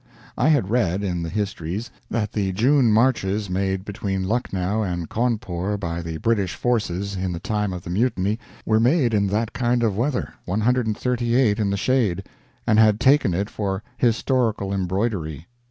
[0.35, 5.77] I had read, in the histories, that the June marches made between Lucknow and Cawnpore
[5.79, 9.83] by the British forces in the time of the Mutiny were made in that kind
[9.83, 12.23] of weather 138 in the shade
[12.65, 15.45] and had taken it for historical embroidery.